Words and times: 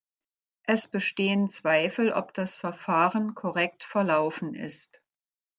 Es 0.63 0.87
bestehen 0.87 1.47
Zweifel, 1.47 2.11
ob 2.11 2.33
das 2.33 2.55
Verfahren 2.55 3.35
korrekt 3.35 3.83
verlaufen 3.83 4.55
ist. 4.55 5.03